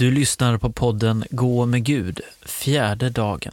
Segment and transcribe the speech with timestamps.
[0.00, 3.52] Du lyssnar på podden Gå med Gud, fjärde dagen.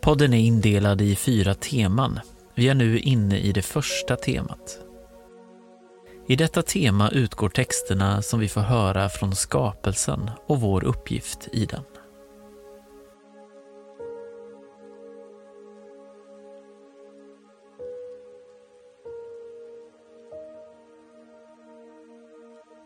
[0.00, 2.20] Podden är indelad i fyra teman.
[2.54, 4.87] Vi är nu inne i det första temat.
[6.30, 11.66] I detta tema utgår texterna som vi får höra från skapelsen och vår uppgift i
[11.66, 11.82] den.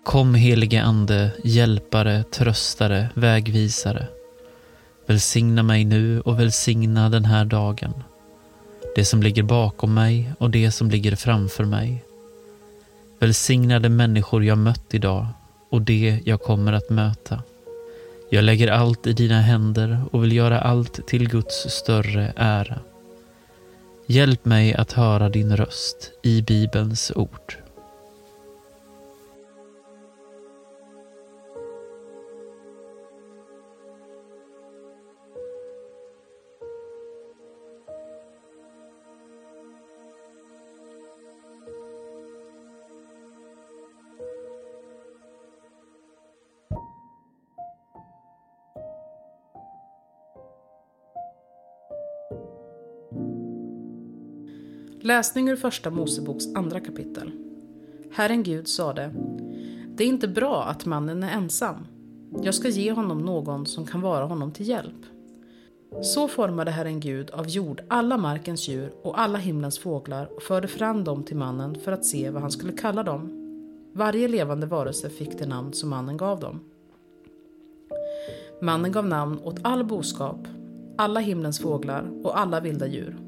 [0.05, 4.07] Kom helige Ande, hjälpare, tröstare, vägvisare.
[5.07, 8.03] Välsigna mig nu och välsigna den här dagen.
[8.97, 12.05] Det som ligger bakom mig och det som ligger framför mig.
[13.23, 15.27] Välsignade människor jag mött idag
[15.71, 17.43] och det jag kommer att möta.
[18.31, 22.79] Jag lägger allt i dina händer och vill göra allt till Guds större ära.
[24.07, 27.62] Hjälp mig att höra din röst i Bibelns ord.
[55.05, 57.33] Läsning ur Första Moseboks andra kapitel.
[58.13, 59.11] Herren Gud sade,
[59.97, 61.87] det är inte bra att mannen är ensam.
[62.43, 65.07] Jag ska ge honom någon som kan vara honom till hjälp.
[66.03, 70.69] Så formade Herren Gud av jord alla markens djur och alla himlens fåglar och förde
[70.69, 73.31] fram dem till mannen för att se vad han skulle kalla dem.
[73.93, 76.61] Varje levande varelse fick det namn som mannen gav dem.
[78.61, 80.49] Mannen gav namn åt all boskap,
[80.97, 83.22] alla himlens fåglar och alla vilda djur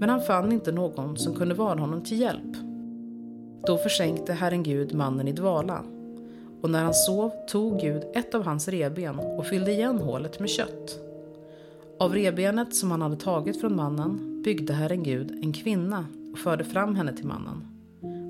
[0.00, 2.56] men han fann inte någon som kunde vara honom till hjälp.
[3.66, 5.82] Då försänkte Herren Gud mannen i dvala.
[6.62, 10.50] Och när han sov tog Gud ett av hans reben och fyllde igen hålet med
[10.50, 11.00] kött.
[11.98, 16.64] Av rebenet som han hade tagit från mannen byggde Herren Gud en kvinna och förde
[16.64, 17.66] fram henne till mannen.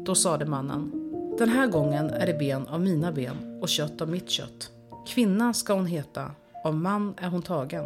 [0.04, 0.90] Då sade mannen,
[1.38, 4.70] den här gången är det ben av mina ben och kött av mitt kött.
[5.08, 6.30] Kvinna ska hon heta,
[6.64, 7.84] av man är hon tagen.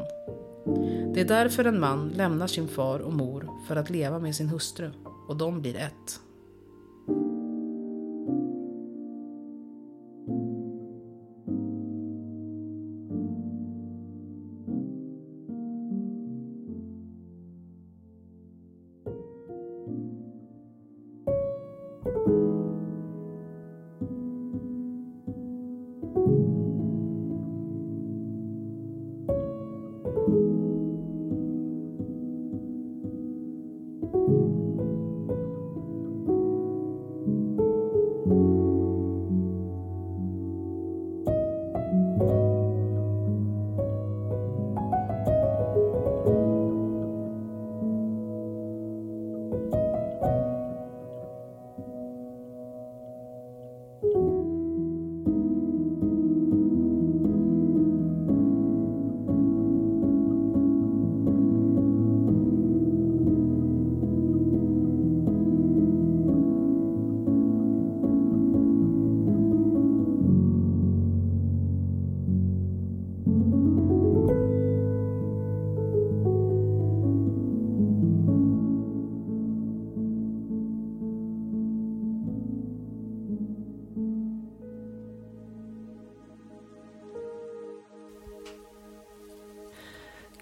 [1.14, 4.48] Det är därför en man lämnar sin far och mor för att leva med sin
[4.48, 4.90] hustru
[5.28, 6.20] och de blir ett.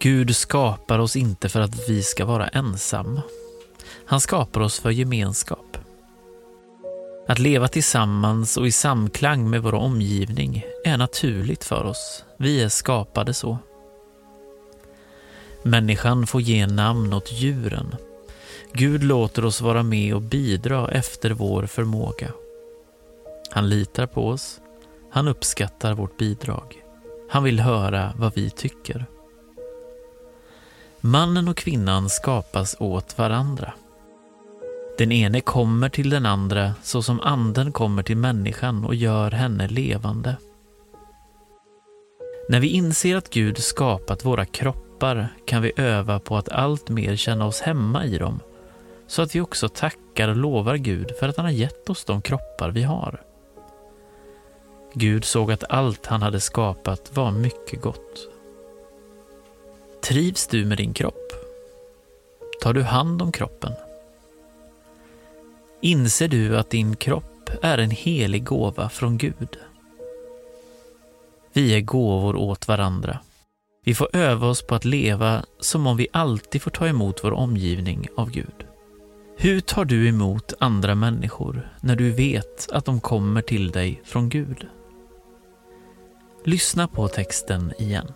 [0.03, 3.23] Gud skapar oss inte för att vi ska vara ensamma.
[4.07, 5.77] Han skapar oss för gemenskap.
[7.29, 12.25] Att leva tillsammans och i samklang med vår omgivning är naturligt för oss.
[12.38, 13.59] Vi är skapade så.
[15.62, 17.94] Människan får ge namn åt djuren.
[18.73, 22.32] Gud låter oss vara med och bidra efter vår förmåga.
[23.50, 24.61] Han litar på oss.
[25.11, 26.82] Han uppskattar vårt bidrag.
[27.31, 29.06] Han vill höra vad vi tycker.
[31.04, 33.72] Mannen och kvinnan skapas åt varandra.
[34.99, 39.69] Den ene kommer till den andra så som anden kommer till människan och gör henne
[39.69, 40.37] levande.
[42.49, 47.16] När vi inser att Gud skapat våra kroppar kan vi öva på att allt mer
[47.16, 48.40] känna oss hemma i dem,
[49.06, 52.22] så att vi också tackar och lovar Gud för att han har gett oss de
[52.22, 53.22] kroppar vi har.
[54.94, 58.28] Gud såg att allt han hade skapat var mycket gott.
[60.02, 61.32] Trivs du med din kropp?
[62.60, 63.72] Tar du hand om kroppen?
[65.81, 69.58] Inser du att din kropp är en helig gåva från Gud?
[71.52, 73.19] Vi är gåvor åt varandra.
[73.84, 77.32] Vi får öva oss på att leva som om vi alltid får ta emot vår
[77.32, 78.66] omgivning av Gud.
[79.37, 84.28] Hur tar du emot andra människor när du vet att de kommer till dig från
[84.28, 84.66] Gud?
[86.44, 88.12] Lyssna på texten igen.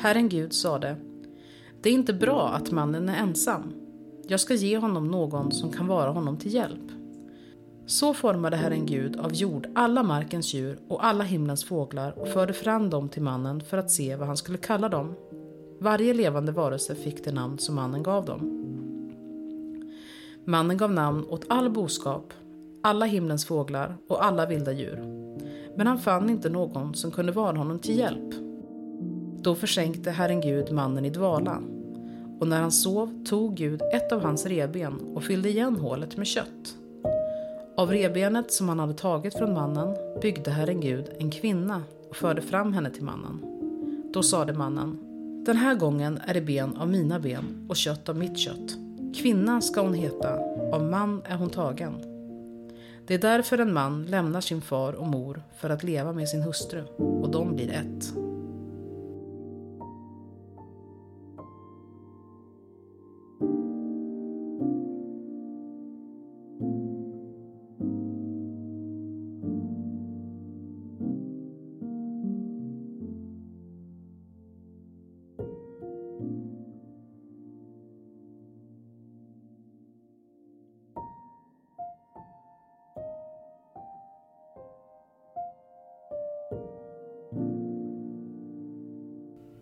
[0.00, 0.96] Herren Gud sade,
[1.82, 3.72] det är inte bra att mannen är ensam.
[4.28, 6.90] Jag ska ge honom någon som kan vara honom till hjälp.
[7.86, 12.52] Så formade Herren Gud av jord alla markens djur och alla himlens fåglar och förde
[12.52, 15.14] fram dem till mannen för att se vad han skulle kalla dem.
[15.78, 18.64] Varje levande varelse fick det namn som mannen gav dem.
[20.44, 22.32] Mannen gav namn åt all boskap,
[22.82, 24.96] alla himlens fåglar och alla vilda djur.
[25.76, 28.47] Men han fann inte någon som kunde vara honom till hjälp.
[29.42, 31.62] Då försänkte Herren Gud mannen i dvala.
[32.40, 36.26] Och när han sov tog Gud ett av hans reben och fyllde igen hålet med
[36.26, 36.76] kött.
[37.76, 42.42] Av rebenet som han hade tagit från mannen byggde Herren Gud en kvinna och förde
[42.42, 43.40] fram henne till mannen.
[44.12, 44.98] Då sade mannen,
[45.46, 48.76] den här gången är det ben av mina ben och kött av mitt kött.
[49.16, 50.38] Kvinna ska hon heta,
[50.72, 51.94] av man är hon tagen.
[53.06, 56.42] Det är därför en man lämnar sin far och mor för att leva med sin
[56.42, 58.27] hustru, och de blir ett.